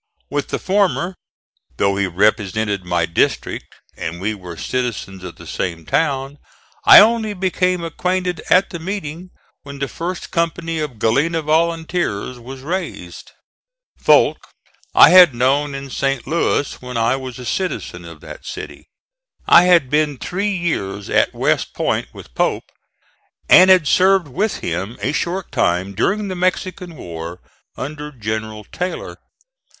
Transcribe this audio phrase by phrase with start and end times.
[0.31, 1.13] With the former,
[1.77, 6.39] though he represented my district and we were citizens of the same town,
[6.85, 9.29] I only became acquainted at the meeting
[9.61, 13.29] when the first company of Galena volunteers was raised.
[13.95, 14.39] Foulk
[14.95, 16.25] I had known in St.
[16.25, 18.87] Louis when I was a citizen of that city.
[19.45, 22.63] I had been three years at West Point with Pope
[23.47, 27.39] and had served with him a short time during the Mexican war,
[27.77, 29.17] under General Taylor.